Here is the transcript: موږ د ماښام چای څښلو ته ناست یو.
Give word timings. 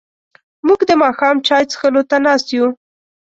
موږ 0.65 0.79
د 0.89 0.91
ماښام 1.03 1.35
چای 1.47 1.63
څښلو 1.71 2.01
ته 2.09 2.17
ناست 2.25 2.47
یو. 2.57 2.67